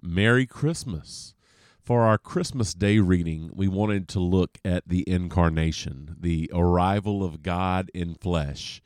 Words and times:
Merry 0.00 0.46
Christmas. 0.46 1.34
For 1.82 2.02
our 2.02 2.18
Christmas 2.18 2.74
Day 2.74 2.98
reading, 2.98 3.50
we 3.52 3.66
wanted 3.66 4.08
to 4.08 4.20
look 4.20 4.58
at 4.64 4.86
the 4.86 5.08
incarnation, 5.08 6.14
the 6.20 6.50
arrival 6.54 7.24
of 7.24 7.42
God 7.42 7.90
in 7.94 8.14
flesh, 8.14 8.80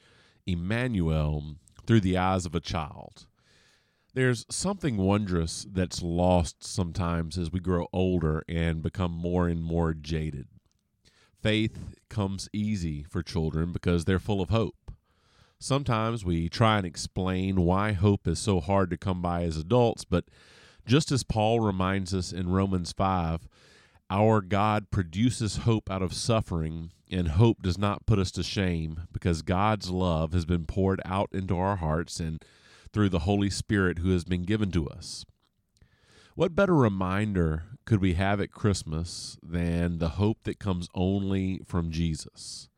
Emmanuel, 0.46 1.56
through 1.86 2.00
the 2.00 2.16
eyes 2.16 2.46
of 2.46 2.54
a 2.54 2.60
child. 2.60 3.26
There's 4.14 4.46
something 4.50 4.96
wondrous 4.96 5.66
that's 5.70 6.02
lost 6.02 6.64
sometimes 6.64 7.36
as 7.36 7.50
we 7.50 7.60
grow 7.60 7.88
older 7.92 8.42
and 8.48 8.82
become 8.82 9.12
more 9.12 9.48
and 9.48 9.62
more 9.62 9.94
jaded. 9.94 10.46
Faith 11.42 11.96
comes 12.08 12.48
easy 12.52 13.02
for 13.02 13.22
children 13.22 13.72
because 13.72 14.04
they're 14.04 14.18
full 14.18 14.40
of 14.40 14.50
hope. 14.50 14.92
Sometimes 15.58 16.24
we 16.24 16.48
try 16.48 16.78
and 16.78 16.86
explain 16.86 17.62
why 17.62 17.92
hope 17.92 18.26
is 18.26 18.38
so 18.38 18.60
hard 18.60 18.90
to 18.90 18.96
come 18.96 19.20
by 19.20 19.42
as 19.42 19.56
adults, 19.56 20.04
but 20.04 20.24
just 20.86 21.12
as 21.12 21.22
Paul 21.22 21.60
reminds 21.60 22.14
us 22.14 22.32
in 22.32 22.50
Romans 22.50 22.92
5, 22.92 23.48
our 24.10 24.40
God 24.40 24.90
produces 24.90 25.58
hope 25.58 25.90
out 25.90 26.02
of 26.02 26.12
suffering, 26.12 26.90
and 27.10 27.28
hope 27.28 27.62
does 27.62 27.78
not 27.78 28.06
put 28.06 28.18
us 28.18 28.30
to 28.32 28.42
shame 28.42 29.02
because 29.12 29.42
God's 29.42 29.90
love 29.90 30.32
has 30.32 30.44
been 30.44 30.64
poured 30.66 31.00
out 31.04 31.30
into 31.32 31.56
our 31.56 31.76
hearts 31.76 32.20
and 32.20 32.42
through 32.92 33.08
the 33.08 33.20
Holy 33.20 33.50
Spirit 33.50 33.98
who 33.98 34.10
has 34.10 34.24
been 34.24 34.42
given 34.42 34.70
to 34.72 34.86
us. 34.88 35.24
What 36.34 36.54
better 36.54 36.74
reminder 36.74 37.64
could 37.84 38.00
we 38.00 38.14
have 38.14 38.40
at 38.40 38.52
Christmas 38.52 39.36
than 39.42 39.98
the 39.98 40.10
hope 40.10 40.44
that 40.44 40.58
comes 40.58 40.88
only 40.94 41.60
from 41.66 41.90
Jesus? 41.90 42.68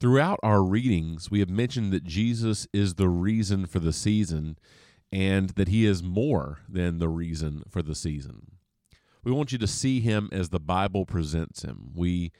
Throughout 0.00 0.38
our 0.42 0.62
readings, 0.62 1.30
we 1.30 1.40
have 1.40 1.48
mentioned 1.48 1.92
that 1.92 2.04
Jesus 2.04 2.66
is 2.72 2.94
the 2.94 3.08
reason 3.08 3.66
for 3.66 3.78
the 3.78 3.92
season 3.92 4.58
and 5.14 5.50
that 5.50 5.68
he 5.68 5.86
is 5.86 6.02
more 6.02 6.58
than 6.68 6.98
the 6.98 7.08
reason 7.08 7.62
for 7.68 7.82
the 7.82 7.94
season. 7.94 8.50
We 9.22 9.30
want 9.30 9.52
you 9.52 9.58
to 9.58 9.66
see 9.68 10.00
him 10.00 10.28
as 10.32 10.48
the 10.48 10.58
Bible 10.58 11.06
presents 11.06 11.62
him. 11.62 11.92
We 11.94 12.32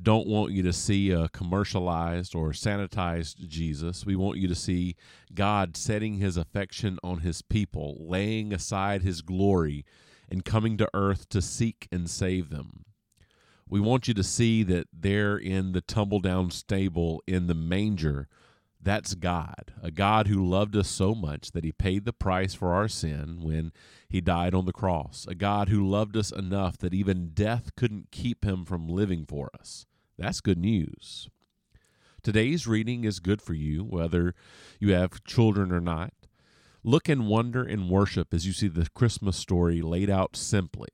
don't 0.00 0.28
want 0.28 0.52
you 0.52 0.62
to 0.64 0.72
see 0.74 1.10
a 1.10 1.30
commercialized 1.30 2.34
or 2.34 2.50
sanitized 2.50 3.48
Jesus. 3.48 4.04
We 4.04 4.14
want 4.14 4.36
you 4.36 4.46
to 4.46 4.54
see 4.54 4.94
God 5.34 5.74
setting 5.74 6.18
his 6.18 6.36
affection 6.36 6.98
on 7.02 7.20
his 7.20 7.40
people, 7.40 7.96
laying 7.98 8.52
aside 8.52 9.00
his 9.00 9.22
glory, 9.22 9.86
and 10.28 10.44
coming 10.44 10.76
to 10.76 10.90
earth 10.92 11.30
to 11.30 11.40
seek 11.40 11.88
and 11.90 12.10
save 12.10 12.50
them. 12.50 12.84
We 13.70 13.80
want 13.80 14.06
you 14.06 14.12
to 14.12 14.22
see 14.22 14.62
that 14.64 14.86
there 14.92 15.38
in 15.38 15.72
the 15.72 15.80
tumble 15.80 16.20
down 16.20 16.50
stable 16.50 17.22
in 17.26 17.46
the 17.46 17.54
manger 17.54 18.28
that's 18.88 19.14
God, 19.14 19.74
a 19.82 19.90
God 19.90 20.28
who 20.28 20.42
loved 20.42 20.74
us 20.74 20.88
so 20.88 21.14
much 21.14 21.52
that 21.52 21.62
he 21.62 21.72
paid 21.72 22.06
the 22.06 22.12
price 22.12 22.54
for 22.54 22.72
our 22.72 22.88
sin 22.88 23.40
when 23.42 23.70
he 24.08 24.22
died 24.22 24.54
on 24.54 24.64
the 24.64 24.72
cross, 24.72 25.26
a 25.28 25.34
God 25.34 25.68
who 25.68 25.86
loved 25.86 26.16
us 26.16 26.32
enough 26.32 26.78
that 26.78 26.94
even 26.94 27.32
death 27.34 27.76
couldn't 27.76 28.10
keep 28.10 28.46
him 28.46 28.64
from 28.64 28.88
living 28.88 29.26
for 29.26 29.50
us. 29.60 29.84
That's 30.16 30.40
good 30.40 30.56
news. 30.56 31.28
Today's 32.22 32.66
reading 32.66 33.04
is 33.04 33.20
good 33.20 33.42
for 33.42 33.52
you, 33.52 33.84
whether 33.84 34.34
you 34.80 34.94
have 34.94 35.22
children 35.22 35.70
or 35.70 35.82
not. 35.82 36.14
Look 36.82 37.10
and 37.10 37.28
wonder 37.28 37.62
and 37.62 37.90
worship 37.90 38.32
as 38.32 38.46
you 38.46 38.54
see 38.54 38.68
the 38.68 38.88
Christmas 38.94 39.36
story 39.36 39.82
laid 39.82 40.08
out 40.08 40.34
simply. 40.34 40.88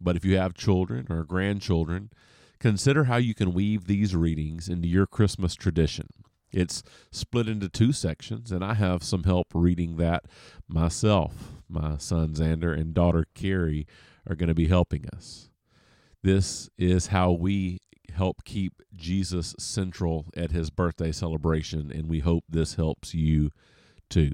But 0.00 0.16
if 0.16 0.24
you 0.24 0.38
have 0.38 0.54
children 0.54 1.06
or 1.10 1.24
grandchildren, 1.24 2.10
consider 2.58 3.04
how 3.04 3.16
you 3.16 3.34
can 3.34 3.52
weave 3.52 3.86
these 3.86 4.16
readings 4.16 4.70
into 4.70 4.88
your 4.88 5.06
Christmas 5.06 5.54
tradition. 5.54 6.08
It's 6.52 6.82
split 7.10 7.48
into 7.48 7.68
two 7.68 7.92
sections, 7.92 8.50
and 8.50 8.64
I 8.64 8.74
have 8.74 9.02
some 9.02 9.24
help 9.24 9.48
reading 9.54 9.96
that 9.96 10.24
myself. 10.68 11.54
My 11.68 11.96
son 11.98 12.34
Xander 12.34 12.76
and 12.76 12.92
daughter 12.92 13.26
Carrie 13.34 13.86
are 14.28 14.34
going 14.34 14.48
to 14.48 14.54
be 14.54 14.66
helping 14.66 15.06
us. 15.14 15.48
This 16.22 16.68
is 16.76 17.08
how 17.08 17.32
we 17.32 17.78
help 18.12 18.44
keep 18.44 18.82
Jesus 18.94 19.54
central 19.58 20.26
at 20.36 20.50
his 20.50 20.70
birthday 20.70 21.12
celebration, 21.12 21.90
and 21.92 22.08
we 22.08 22.18
hope 22.18 22.44
this 22.48 22.74
helps 22.74 23.14
you 23.14 23.50
too. 24.08 24.32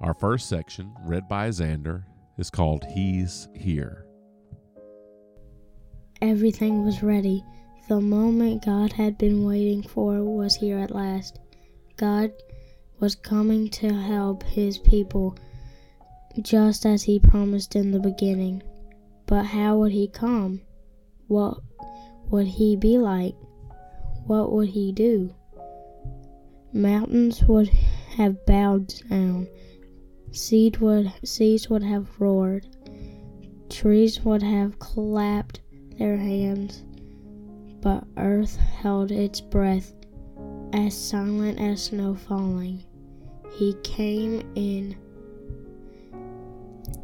Our 0.00 0.14
first 0.14 0.48
section, 0.48 0.94
read 1.04 1.28
by 1.28 1.48
Xander, 1.48 2.04
is 2.38 2.50
called 2.50 2.84
He's 2.94 3.48
Here. 3.54 4.06
Everything 6.22 6.84
was 6.84 7.02
ready. 7.02 7.42
The 7.88 8.00
moment 8.00 8.64
God 8.64 8.92
had 8.92 9.18
been 9.18 9.44
waiting 9.44 9.82
for 9.82 10.22
was 10.22 10.54
here 10.54 10.78
at 10.78 10.94
last. 10.94 11.40
God 11.96 12.32
was 13.00 13.16
coming 13.16 13.68
to 13.70 13.92
help 13.92 14.42
his 14.44 14.78
people, 14.78 15.36
just 16.40 16.86
as 16.86 17.02
he 17.02 17.18
promised 17.18 17.74
in 17.74 17.90
the 17.90 17.98
beginning. 17.98 18.62
But 19.26 19.44
how 19.44 19.78
would 19.78 19.92
he 19.92 20.06
come? 20.06 20.60
What 21.26 21.58
would 22.30 22.46
he 22.46 22.76
be 22.76 22.98
like? 22.98 23.34
What 24.26 24.52
would 24.52 24.68
he 24.68 24.92
do? 24.92 25.34
Mountains 26.72 27.42
would 27.44 27.68
have 28.16 28.46
bowed 28.46 28.94
down. 29.08 29.48
Seed 30.30 30.76
would, 30.76 31.12
seas 31.24 31.68
would 31.68 31.82
have 31.82 32.20
roared. 32.20 32.68
Trees 33.68 34.20
would 34.24 34.42
have 34.42 34.78
clapped 34.78 35.60
their 35.98 36.16
hands 36.16 36.84
but 37.82 38.04
earth 38.16 38.56
held 38.56 39.10
its 39.10 39.40
breath, 39.40 39.92
as 40.72 40.96
silent 40.96 41.58
as 41.58 41.84
snow 41.84 42.14
falling. 42.14 42.82
He 43.52 43.74
came 43.82 44.42
in, 44.54 44.96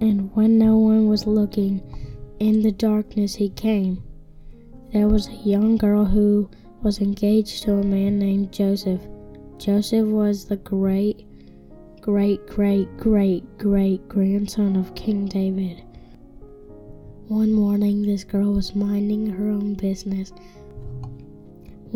and 0.01 0.31
when 0.35 0.59
no 0.59 0.77
one 0.77 1.09
was 1.09 1.27
looking, 1.27 1.83
in 2.39 2.63
the 2.63 2.73
darkness 2.73 3.35
he 3.35 3.49
came. 3.51 4.03
There 4.93 5.09
was 5.09 5.29
a 5.29 5.33
young 5.33 5.77
girl 5.77 6.05
who 6.05 6.49
was 6.83 7.01
engaged 7.01 7.63
to 7.65 7.75
a 7.75 7.83
man 7.83 8.19
named 8.19 8.53
Joseph. 8.53 9.01
Joseph 9.59 10.07
was 10.07 10.45
the 10.45 10.57
great, 10.57 11.27
great, 12.01 12.47
great, 12.47 12.95
great, 12.99 13.59
great 13.59 14.07
grandson 14.09 14.77
of 14.77 14.95
King 14.95 15.27
David. 15.27 15.83
One 17.29 17.53
morning, 17.53 18.03
this 18.03 18.23
girl 18.23 18.53
was 18.53 18.77
minding 18.77 19.27
her 19.27 19.49
own 19.49 19.75
business 19.75 20.33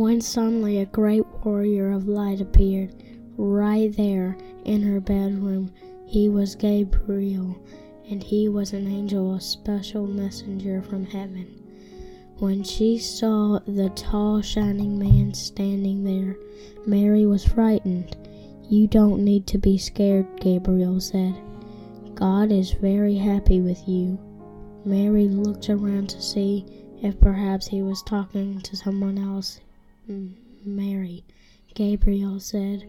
when 0.01 0.19
suddenly 0.19 0.79
a 0.79 0.87
great 0.87 1.27
warrior 1.45 1.91
of 1.91 2.09
light 2.09 2.41
appeared 2.41 2.91
right 3.37 3.95
there 3.99 4.35
in 4.65 4.81
her 4.81 4.99
bedroom. 4.99 5.71
He 6.07 6.31
was 6.31 6.55
Gabriel, 6.55 7.63
and 8.09 8.23
he 8.23 8.49
was 8.49 8.73
an 8.73 8.87
angel, 8.87 9.35
a 9.35 9.41
special 9.43 10.07
messenger 10.07 10.81
from 10.81 11.05
heaven. 11.05 11.49
When 12.39 12.65
she 12.65 12.97
saw 12.97 13.59
the 13.67 13.91
tall, 13.91 14.41
shining 14.41 14.99
man 14.99 15.35
standing 15.35 16.03
there, 16.03 16.35
Mary 16.87 17.27
was 17.27 17.45
frightened. 17.45 18.17
You 18.71 18.87
don't 18.87 19.23
need 19.23 19.47
to 19.49 19.59
be 19.59 19.77
scared, 19.77 20.27
Gabriel 20.41 20.99
said. 21.01 21.35
God 22.15 22.51
is 22.51 22.73
very 22.73 23.17
happy 23.17 23.61
with 23.61 23.87
you. 23.87 24.19
Mary 24.83 25.29
looked 25.29 25.69
around 25.69 26.09
to 26.09 26.23
see 26.23 26.65
if 27.03 27.21
perhaps 27.21 27.67
he 27.67 27.83
was 27.83 28.03
talking 28.03 28.63
to 28.63 28.77
someone 28.77 29.19
else 29.19 29.61
Mary, 30.65 31.25
Gabriel 31.75 32.41
said, 32.41 32.85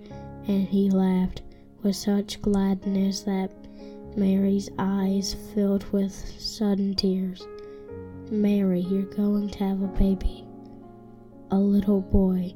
and 0.48 0.68
he 0.68 0.90
laughed 0.90 1.42
with 1.84 1.96
such 1.96 2.42
gladness 2.42 3.22
that 3.22 3.52
Mary's 4.16 4.70
eyes 4.78 5.36
filled 5.54 5.84
with 5.92 6.14
sudden 6.14 6.96
tears. 6.96 7.48
Mary, 8.30 8.82
you're 8.82 9.04
going 9.04 9.50
to 9.50 9.60
have 9.60 9.82
a 9.82 9.88
baby, 9.88 10.46
a 11.52 11.58
little 11.58 12.02
boy. 12.02 12.54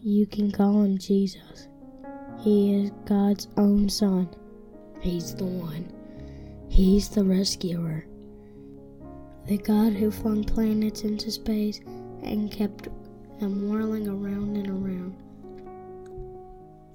You 0.00 0.26
can 0.26 0.50
call 0.50 0.82
him 0.82 0.98
Jesus. 0.98 1.68
He 2.40 2.74
is 2.74 2.90
God's 3.04 3.48
own 3.56 3.88
son. 3.88 4.28
He's 5.00 5.34
the 5.34 5.44
one. 5.44 5.92
He's 6.68 7.08
the 7.08 7.24
rescuer. 7.24 8.06
The 9.46 9.58
God 9.58 9.92
who 9.92 10.10
flung 10.10 10.44
planets 10.44 11.02
into 11.02 11.30
space 11.30 11.80
and 12.22 12.50
kept 12.50 12.88
whirling 13.48 14.08
around 14.08 14.56
and 14.56 14.68
around. 14.68 15.16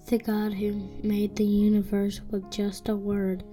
The 0.07 0.17
God 0.17 0.53
who 0.53 0.87
made 1.03 1.35
the 1.35 1.43
universe 1.43 2.21
with 2.31 2.49
just 2.49 2.87
a 2.89 2.95
word, 2.95 3.43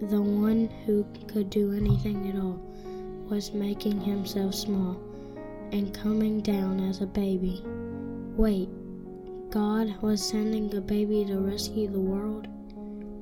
the 0.00 0.20
one 0.20 0.68
who 0.84 1.04
could 1.26 1.50
do 1.50 1.72
anything 1.72 2.28
at 2.28 2.36
all, 2.40 2.60
was 3.28 3.52
making 3.52 4.00
himself 4.00 4.54
small 4.54 5.00
and 5.72 5.92
coming 5.92 6.40
down 6.40 6.80
as 6.88 7.00
a 7.00 7.06
baby. 7.06 7.62
Wait, 8.36 8.68
God 9.50 10.00
was 10.00 10.22
sending 10.22 10.74
a 10.76 10.80
baby 10.80 11.24
to 11.24 11.38
rescue 11.38 11.88
the 11.88 11.98
world? 12.00 12.46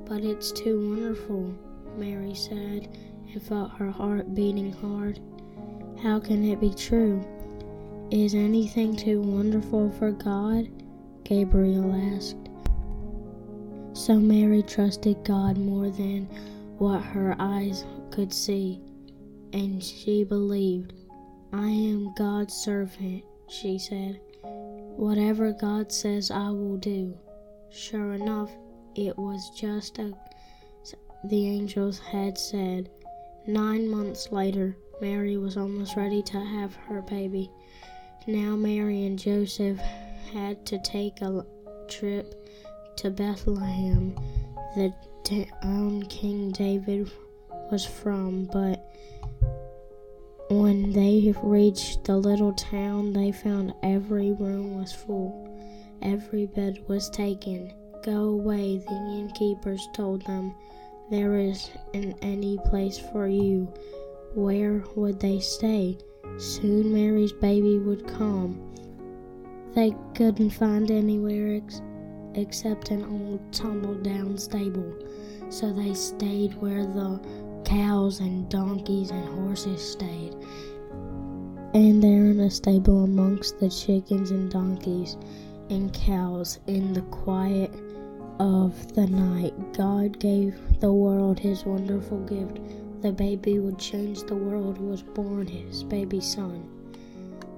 But 0.07 0.23
it's 0.23 0.53
too 0.53 0.91
wonderful, 0.91 1.55
Mary 1.97 2.35
said, 2.35 2.89
and 3.33 3.43
felt 3.43 3.73
her 3.73 3.91
heart 3.91 4.35
beating 4.35 4.73
hard. 4.73 5.21
How 6.03 6.21
can 6.21 6.45
it 6.45 6.61
be 6.61 6.75
true? 6.75 7.25
Is 8.11 8.35
anything 8.35 8.95
too 8.97 9.21
wonderful 9.21 9.91
for 9.93 10.13
God? 10.13 10.69
Gabriel 11.25 11.93
asked. 12.15 12.37
So 13.95 14.15
Mary 14.17 14.63
trusted 14.63 15.25
God 15.25 15.57
more 15.57 15.89
than 15.89 16.27
what 16.79 17.01
her 17.01 17.35
eyes 17.39 17.85
could 18.11 18.33
see, 18.33 18.83
and 19.53 19.83
she 19.83 20.23
believed. 20.23 20.93
I 21.53 21.69
am 21.69 22.13
God's 22.15 22.53
servant, 22.53 23.25
she 23.49 23.79
said. 23.79 24.21
Whatever 24.43 25.53
God 25.53 25.91
says, 25.91 26.31
I 26.31 26.51
will 26.51 26.77
do. 26.77 27.17
Sure 27.71 28.13
enough, 28.13 28.51
it 28.95 29.17
was 29.17 29.51
just 29.59 29.99
as 29.99 30.13
the 31.25 31.49
angels 31.49 31.99
had 31.99 32.37
said. 32.37 32.91
Nine 33.47 33.89
months 33.89 34.31
later, 34.31 34.77
Mary 35.01 35.37
was 35.39 35.57
almost 35.57 35.97
ready 35.97 36.23
to 36.23 36.39
have 36.39 36.75
her 36.77 37.01
baby. 37.03 37.51
Now, 38.27 38.57
Mary 38.57 39.05
and 39.05 39.19
Joseph 39.19 39.79
had 40.33 40.65
to 40.67 40.79
take 40.79 41.21
a 41.21 41.45
trip 41.89 42.35
to 42.97 43.11
Bethlehem, 43.11 44.17
the 44.75 44.95
town 45.25 45.47
um, 45.63 46.03
King 46.05 46.51
David 46.51 47.11
was 47.71 47.85
from, 47.85 48.45
but 48.47 48.95
when 50.51 50.93
they 50.93 51.35
reached 51.43 52.05
the 52.05 52.17
little 52.17 52.53
town, 52.55 53.13
they 53.13 53.33
found 53.33 53.75
every 53.83 54.33
room 54.33 54.77
was 54.79 54.93
full. 54.93 55.51
Every 56.03 56.47
bed 56.47 56.83
was 56.89 57.11
taken. 57.11 57.73
Go 58.03 58.25
away, 58.25 58.79
the 58.79 59.17
innkeepers 59.19 59.87
told 59.95 60.25
them. 60.27 60.55
There 61.11 61.37
isn't 61.37 62.19
any 62.23 62.59
place 62.67 62.99
for 62.99 63.29
you. 63.29 63.73
Where 64.35 64.83
would 64.97 65.21
they 65.21 65.41
stay? 65.41 65.99
Soon 66.37 66.93
Mary's 66.93 67.33
baby 67.33 67.79
would 67.79 68.07
come. 68.07 68.61
They 69.75 69.95
couldn't 70.15 70.51
find 70.51 70.91
anywhere 70.91 71.57
ex- 71.57 71.83
except 72.35 72.91
an 72.91 73.05
old 73.05 73.53
tumble 73.53 73.95
down 73.95 74.37
stable, 74.37 74.95
so 75.49 75.73
they 75.73 75.95
stayed 75.95 76.55
where 76.55 76.85
the 76.85 77.21
cows 77.65 78.21
and 78.21 78.49
donkeys 78.49 79.11
and 79.11 79.29
horses 79.41 79.81
stayed. 79.81 80.35
And 81.73 82.03
there 82.03 82.27
in 82.27 82.41
a 82.41 82.51
stable 82.51 83.05
amongst 83.05 83.59
the 83.59 83.69
chickens 83.69 84.31
and 84.31 84.51
donkeys 84.51 85.17
and 85.71 85.93
cows 85.93 86.59
in 86.67 86.93
the 86.93 87.03
quiet 87.03 87.73
of 88.39 88.95
the 88.95 89.07
night, 89.07 89.55
God 89.73 90.19
gave 90.19 90.57
the 90.81 90.93
world 90.93 91.39
his 91.39 91.65
wonderful 91.65 92.19
gift. 92.21 92.59
The 93.05 93.13
baby 93.13 93.59
would 93.59 93.79
change 93.79 94.23
the 94.23 94.35
world 94.35 94.79
was 94.79 95.03
born 95.03 95.47
his 95.47 95.85
baby 95.85 96.23
son. 96.23 96.67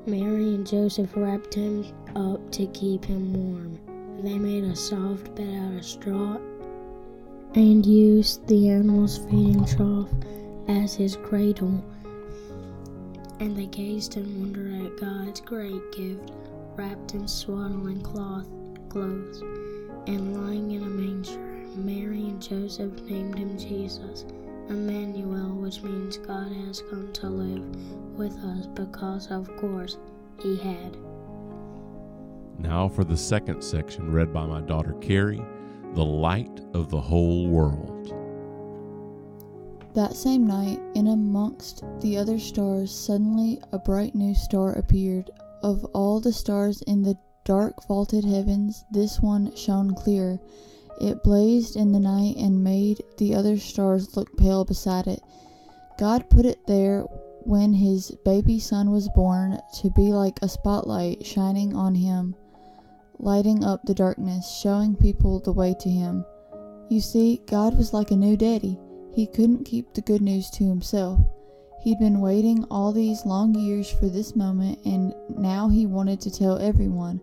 Mary 0.04 0.56
and 0.56 0.66
Joseph 0.66 1.16
wrapped 1.16 1.54
him 1.54 1.87
up 2.16 2.50
to 2.50 2.66
keep 2.66 3.04
him 3.04 3.32
warm. 3.32 3.78
They 4.25 4.38
made 4.38 4.64
a 4.64 4.75
soft 4.75 5.32
bed 5.37 5.56
out 5.56 5.78
of 5.78 5.84
straw 5.84 6.38
and 7.54 7.87
used 7.87 8.44
the 8.48 8.70
animal's 8.70 9.19
feeding 9.19 9.64
trough 9.64 10.10
as 10.66 10.96
his 10.96 11.14
cradle. 11.14 11.81
And 13.38 13.56
they 13.56 13.66
gazed 13.66 14.16
in 14.16 14.40
wonder 14.40 14.84
at 14.84 15.00
God's 15.00 15.43
great 15.43 15.93
gift, 15.93 16.32
wrapped 16.75 17.14
in 17.14 17.28
swaddling 17.28 18.00
cloth 18.00 18.48
clothes, 18.88 19.43
and 20.08 20.43
lying 20.44 20.72
in 20.72 20.82
a 20.82 20.87
manger. 20.87 21.38
Mary 21.76 22.31
and 22.31 22.43
Joseph 22.43 23.00
named 23.02 23.38
him 23.38 23.56
Jesus, 23.56 24.25
Emmanuel, 24.69 25.55
which 25.57 25.83
means 25.83 26.19
God 26.19 26.51
has 26.53 26.83
come 26.91 27.13
to 27.15 27.29
live 27.29 28.19
with 28.19 28.37
us 28.39 28.67
because, 28.67 29.31
of 29.31 29.55
course, 29.57 29.99
he 30.43 30.57
had. 30.57 30.97
Now 32.59 32.89
for 32.89 33.05
the 33.05 33.17
second 33.17 33.63
section, 33.63 34.13
read 34.13 34.33
by 34.33 34.47
my 34.47 34.61
daughter 34.61 34.95
Carrie 35.01 35.45
the 35.95 36.05
light 36.05 36.61
of 36.75 36.91
the 36.91 37.01
whole 37.01 37.49
world. 37.49 38.13
That 39.95 40.15
same 40.15 40.47
night, 40.47 40.79
in 40.95 41.07
amongst 41.09 41.83
the 42.01 42.19
other 42.19 42.39
stars, 42.39 42.95
suddenly 42.95 43.61
a 43.73 43.79
bright 43.79 44.15
new 44.15 44.35
star 44.35 44.73
appeared. 44.73 45.31
Of 45.63 45.85
all 45.95 46.21
the 46.21 46.35
stars 46.35 46.83
in 46.83 47.03
the 47.03 47.17
dark 47.45 47.87
vaulted 47.87 48.25
heavens, 48.25 48.85
this 48.91 49.21
one 49.21 49.55
shone 49.57 49.95
clear. 49.95 50.39
It 51.00 51.22
blazed 51.22 51.76
in 51.76 51.93
the 51.93 52.00
night 52.00 52.37
and 52.37 52.64
made 52.64 53.02
the 53.19 53.34
other 53.34 53.58
stars 53.58 54.16
look 54.16 54.37
pale 54.37 54.64
beside 54.64 55.06
it. 55.06 55.20
God 55.98 56.31
put 56.31 56.46
it 56.46 56.66
there 56.66 57.02
when 57.44 57.75
his 57.75 58.10
baby 58.25 58.58
son 58.58 58.90
was 58.90 59.08
born 59.14 59.58
to 59.81 59.90
be 59.90 60.12
like 60.12 60.38
a 60.43 60.48
spotlight 60.48 61.25
shining 61.25 61.75
on 61.75 61.94
him 61.94 62.34
lighting 63.19 63.64
up 63.64 63.82
the 63.84 63.94
darkness, 63.94 64.58
showing 64.60 64.94
people 64.94 65.40
the 65.40 65.52
way 65.52 65.75
to 65.81 65.88
Him. 65.88 66.25
You 66.88 67.00
see, 67.00 67.40
God 67.46 67.76
was 67.76 67.93
like 67.93 68.10
a 68.10 68.16
new 68.16 68.37
daddy. 68.37 68.78
He 69.14 69.26
couldn't 69.26 69.64
keep 69.64 69.94
the 69.94 70.02
good 70.02 70.22
news 70.22 70.50
to 70.50 70.64
himself. 70.64 71.20
He'd 71.82 71.98
been 71.98 72.20
waiting 72.20 72.64
all 72.64 72.93
these 72.93 73.25
long 73.25 73.54
years 73.54 73.90
for 73.90 74.08
this 74.08 74.37
moment, 74.37 74.78
and 74.84 75.14
now 75.37 75.69
he 75.69 75.87
wanted 75.87 76.20
to 76.22 76.31
tell 76.31 76.58
everyone. 76.58 77.20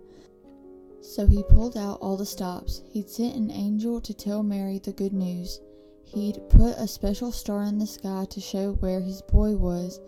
So 1.04 1.28
he 1.28 1.44
pulled 1.44 1.76
out 1.76 2.00
all 2.00 2.16
the 2.16 2.26
stops. 2.26 2.82
He'd 2.90 3.10
sent 3.10 3.36
an 3.36 3.52
angel 3.52 4.00
to 4.00 4.14
tell 4.14 4.42
Mary 4.42 4.80
the 4.80 4.94
good 4.94 5.12
news. 5.12 5.60
He'd 6.06 6.40
put 6.50 6.78
a 6.78 6.88
special 6.88 7.34
star 7.34 7.64
in 7.64 7.78
the 7.78 7.86
sky 7.86 8.26
to 8.30 8.40
show 8.40 8.72
where 8.80 9.02
his 9.02 9.22
boy 9.22 9.58
was. 9.58 10.00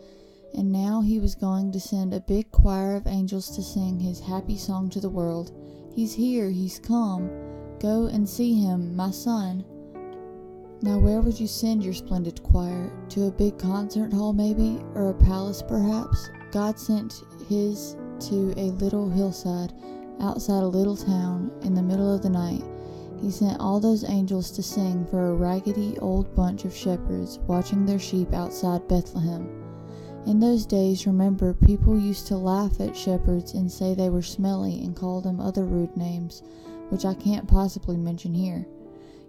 And 0.54 0.72
now 0.72 1.02
he 1.02 1.20
was 1.20 1.36
going 1.36 1.74
to 1.74 1.82
send 1.82 2.14
a 2.14 2.22
big 2.22 2.50
choir 2.52 2.96
of 2.96 3.08
angels 3.08 3.54
to 3.58 3.62
sing 3.62 4.00
his 4.00 4.22
happy 4.22 4.56
song 4.56 4.90
to 4.92 5.02
the 5.02 5.10
world. 5.10 5.52
He's 5.94 6.14
here, 6.14 6.50
he's 6.50 6.80
come. 6.80 7.30
Go 7.80 8.06
and 8.06 8.28
see 8.28 8.54
him, 8.54 8.96
my 8.96 9.12
son. 9.12 9.66
Now, 10.82 10.98
where 10.98 11.20
would 11.20 11.38
you 11.38 11.48
send 11.48 11.84
your 11.84 11.94
splendid 11.94 12.42
choir? 12.42 12.90
To 13.10 13.28
a 13.28 13.32
big 13.32 13.60
concert 13.60 14.14
hall, 14.14 14.32
maybe? 14.32 14.80
Or 14.94 15.10
a 15.10 15.14
palace, 15.14 15.62
perhaps? 15.62 16.30
God 16.52 16.80
sent 16.80 17.22
his 17.50 17.98
to 18.30 18.54
a 18.56 18.72
little 18.72 19.10
hillside 19.10 19.74
outside 20.22 20.64
a 20.64 20.68
little 20.68 20.98
town 20.98 21.52
in 21.62 21.74
the 21.74 21.82
middle 21.82 22.14
of 22.14 22.22
the 22.22 22.30
night. 22.30 22.64
He 23.22 23.32
sent 23.32 23.60
all 23.60 23.80
those 23.80 24.04
angels 24.04 24.52
to 24.52 24.64
sing 24.64 25.06
for 25.06 25.30
a 25.30 25.34
raggedy 25.34 25.98
old 26.00 26.36
bunch 26.36 26.66
of 26.66 26.76
shepherds 26.76 27.40
watching 27.48 27.86
their 27.86 28.00
sheep 28.00 28.34
outside 28.34 28.88
Bethlehem. 28.88 29.50
In 30.26 30.40
those 30.40 30.66
days, 30.66 31.06
remember, 31.06 31.54
people 31.54 32.00
used 32.00 32.28
to 32.28 32.38
laugh 32.38 32.82
at 32.82 32.98
shepherds 32.98 33.54
and 33.54 33.72
say 33.72 33.94
they 33.94 34.10
were 34.10 34.22
smelly 34.22 34.84
and 34.84 34.96
call 34.96 35.22
them 35.22 35.40
other 35.40 35.66
rude 35.66 35.96
names, 35.96 36.42
which 36.90 37.06
I 37.06 37.14
can't 37.14 37.48
possibly 37.48 37.96
mention 37.96 38.34
here. 38.34 38.66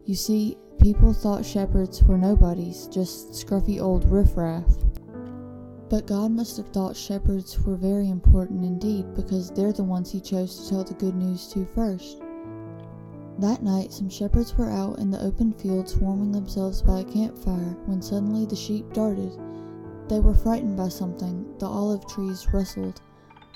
You 0.07 0.15
see, 0.15 0.57
people 0.81 1.13
thought 1.13 1.45
shepherds 1.45 2.03
were 2.03 2.17
nobodies, 2.17 2.87
just 2.87 3.33
scruffy 3.33 3.81
old 3.81 4.05
riffraff. 4.11 4.65
But 5.89 6.07
God 6.07 6.33
must 6.33 6.57
have 6.57 6.69
thought 6.69 6.97
shepherds 6.97 7.61
were 7.61 7.77
very 7.77 8.09
important 8.09 8.65
indeed, 8.65 9.15
because 9.15 9.51
they're 9.51 9.73
the 9.73 9.85
ones 9.85 10.11
He 10.11 10.21
chose 10.21 10.57
to 10.59 10.69
tell 10.69 10.85
the 10.85 10.95
good 10.95 11.15
news 11.15 11.47
to 11.49 11.65
first. 11.65 12.21
That 13.39 13.63
night, 13.63 13.93
some 13.93 14.09
shepherds 14.09 14.57
were 14.57 14.71
out 14.71 14.99
in 14.99 15.11
the 15.11 15.23
open 15.23 15.53
fields 15.53 15.97
warming 15.97 16.33
themselves 16.33 16.83
by 16.83 17.01
a 17.01 17.05
campfire 17.05 17.77
when 17.87 18.01
suddenly 18.01 18.47
the 18.47 18.57
sheep 18.57 18.93
darted 18.93 19.39
they 20.09 20.21
were 20.21 20.35
frightened 20.35 20.77
by 20.77 20.89
something. 20.89 21.45
The 21.59 21.67
olive 21.67 22.07
trees 22.07 22.47
rustled. 22.53 23.01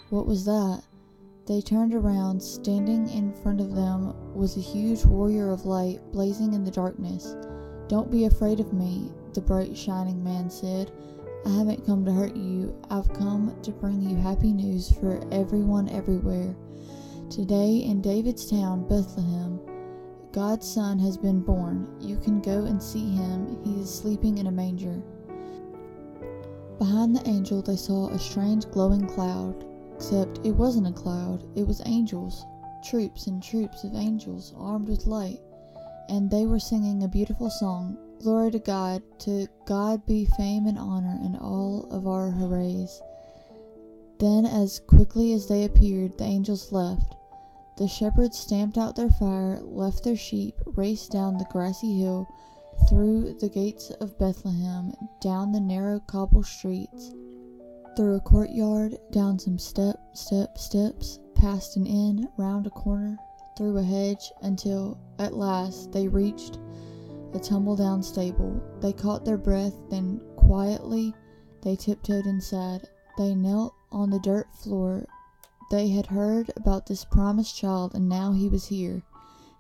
What 0.08 0.26
was 0.26 0.44
that? 0.46 0.82
They 1.46 1.60
turned 1.60 1.94
around. 1.94 2.42
Standing 2.42 3.08
in 3.08 3.32
front 3.32 3.60
of 3.60 3.75
them 3.75 4.14
was 4.34 4.56
a 4.56 4.60
huge 4.60 5.04
warrior 5.04 5.50
of 5.50 5.64
light, 5.64 6.00
blazing 6.12 6.54
in 6.54 6.64
the 6.64 6.70
darkness. 6.70 7.37
Don't 7.88 8.10
be 8.10 8.25
afraid 8.25 8.58
of 8.58 8.72
me, 8.72 9.12
the 9.32 9.40
bright 9.40 9.76
shining 9.76 10.22
man 10.25 10.50
said. 10.50 10.90
I 11.47 11.50
haven't 11.50 11.87
come 11.87 12.04
to 12.04 12.12
hurt 12.12 12.37
you. 12.37 12.76
I've 12.90 13.12
come 13.14 13.56
to 13.62 13.70
bring 13.70 14.02
you 14.02 14.16
happy 14.16 14.52
news 14.52 14.92
for 14.92 15.23
everyone 15.32 15.88
everywhere. 15.88 16.54
Today 17.30 17.76
in 17.78 18.02
David's 18.02 18.50
town, 18.50 18.87
Bethlehem, 18.87 19.59
God's 20.32 20.70
Son 20.70 20.99
has 20.99 21.16
been 21.16 21.40
born. 21.40 21.88
You 21.99 22.16
can 22.18 22.40
go 22.42 22.64
and 22.64 22.82
see 22.82 23.11
him. 23.11 23.59
He 23.64 23.80
is 23.80 23.92
sleeping 23.92 24.38
in 24.38 24.49
a 24.49 24.52
manger. 24.52 25.02
Behind 26.78 27.16
the 27.16 27.26
angel, 27.26 27.62
they 27.62 27.76
saw 27.76 28.09
a 28.09 28.18
strange 28.18 28.70
glowing 28.70 29.06
cloud, 29.06 29.64
except 29.94 30.44
it 30.44 30.52
wasn't 30.52 30.88
a 30.88 30.92
cloud, 30.92 31.44
it 31.56 31.66
was 31.66 31.82
angels, 31.87 32.44
troops 32.85 33.26
and 33.26 33.42
troops 33.42 33.85
of 33.85 33.94
angels 33.94 34.54
armed 34.59 34.88
with 34.88 35.06
light, 35.06 35.40
and 36.09 36.30
they 36.30 36.47
were 36.47 36.59
singing 36.59 37.02
a 37.02 37.09
beautiful 37.09 37.50
song 37.50 37.99
Glory 38.22 38.50
to 38.50 38.58
God, 38.58 39.02
to 39.20 39.48
God 39.64 40.04
be 40.04 40.26
fame 40.26 40.66
and 40.66 40.78
honor 40.78 41.18
in 41.24 41.36
all 41.36 41.88
of 41.90 42.06
our 42.06 42.30
hoorays. 42.30 43.00
Then, 44.18 44.44
as 44.44 44.78
quickly 44.78 45.32
as 45.32 45.46
they 45.46 45.64
appeared, 45.64 46.18
the 46.18 46.24
angels 46.24 46.70
left. 46.70 47.16
The 47.78 47.88
shepherds 47.88 48.38
stamped 48.38 48.76
out 48.76 48.94
their 48.94 49.08
fire, 49.08 49.58
left 49.62 50.04
their 50.04 50.16
sheep, 50.16 50.54
raced 50.66 51.10
down 51.10 51.38
the 51.38 51.46
grassy 51.50 51.98
hill, 51.98 52.28
through 52.90 53.38
the 53.40 53.48
gates 53.48 53.88
of 54.02 54.18
Bethlehem, 54.18 54.92
down 55.22 55.52
the 55.52 55.60
narrow 55.60 55.98
cobble 56.00 56.42
streets, 56.42 57.14
through 57.96 58.16
a 58.16 58.20
courtyard, 58.20 58.98
down 59.12 59.38
some 59.38 59.58
step, 59.58 59.96
step, 60.12 60.58
steps, 60.58 61.20
past 61.34 61.78
an 61.78 61.86
inn, 61.86 62.28
round 62.36 62.66
a 62.66 62.70
corner, 62.70 63.16
through 63.56 63.78
a 63.78 63.82
hedge, 63.82 64.30
until 64.42 64.98
at 65.18 65.32
last 65.32 65.90
they 65.92 66.06
reached 66.06 66.58
a 67.34 67.38
tumble 67.38 67.76
down 67.76 68.02
stable. 68.02 68.60
They 68.80 68.92
caught 68.92 69.25
their 69.25 69.38
breath, 69.38 69.75
then 69.90 70.20
quietly 70.37 71.14
they 71.62 71.76
tiptoed 71.76 72.26
inside. 72.26 72.88
They 73.18 73.34
knelt 73.34 73.75
on 73.92 74.10
the 74.10 74.18
dirt 74.20 74.46
floor. 74.54 75.04
They 75.70 75.88
had 75.88 76.06
heard 76.06 76.50
about 76.56 76.87
this 76.87 77.04
promised 77.04 77.56
child, 77.56 77.94
and 77.94 78.08
now 78.08 78.32
he 78.32 78.49
was 78.49 78.66
here. 78.66 79.02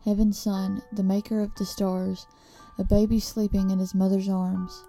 Heaven's 0.04 0.38
Son, 0.38 0.82
the 0.92 1.02
maker 1.02 1.40
of 1.40 1.54
the 1.56 1.66
stars, 1.66 2.26
a 2.78 2.84
baby 2.84 3.20
sleeping 3.20 3.70
in 3.70 3.78
his 3.78 3.94
mother's 3.94 4.28
arms. 4.28 4.84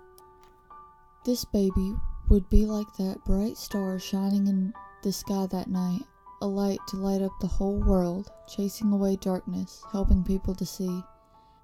This 1.26 1.44
baby 1.46 1.96
would 2.30 2.50
be 2.50 2.66
like 2.66 2.94
that 2.98 3.24
bright 3.26 3.58
star 3.58 4.00
shining 4.00 4.48
in 4.48 4.74
the 5.04 5.12
sky 5.12 5.48
that 5.48 5.70
night, 5.70 6.04
a 6.42 6.48
light 6.48 6.80
to 6.88 6.96
light 6.96 7.22
up 7.22 7.34
the 7.42 7.48
whole 7.48 7.80
world, 7.80 8.32
chasing 8.48 8.94
away 8.94 9.18
darkness, 9.18 9.84
helping 9.92 10.24
people 10.24 10.56
to 10.56 10.66
see. 10.66 11.04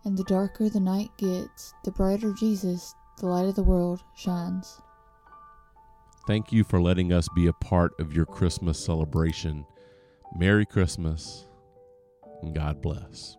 And 0.07 0.17
the 0.17 0.23
darker 0.23 0.69
the 0.69 0.79
night 0.79 1.09
gets, 1.17 1.73
the 1.83 1.91
brighter 1.91 2.31
Jesus, 2.31 2.95
the 3.19 3.25
light 3.25 3.49
of 3.49 3.55
the 3.55 3.63
world, 3.63 4.01
shines. 4.15 4.79
Thank 6.25 6.53
you 6.53 6.63
for 6.63 6.81
letting 6.81 7.11
us 7.11 7.27
be 7.35 7.47
a 7.47 7.53
part 7.53 7.91
of 7.99 8.13
your 8.13 8.25
Christmas 8.25 8.79
celebration. 8.79 9.65
Merry 10.33 10.65
Christmas 10.65 11.49
and 12.41 12.55
God 12.55 12.81
bless. 12.81 13.35